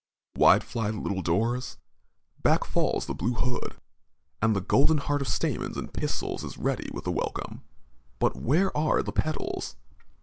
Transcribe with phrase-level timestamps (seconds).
[0.35, 1.77] Wide fly the little doors,
[2.41, 3.75] back falls the blue hood,
[4.41, 7.61] and the golden heart of stamens and pistils is ready with a welcome.
[8.17, 9.75] But where are the petals?